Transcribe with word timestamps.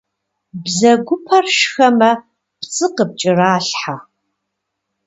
Бзэгупэр 0.63 1.45
шхэмэ 1.57 2.11
пцӏы 2.59 2.87
къыпкӏэралъхьэ. 2.95 3.95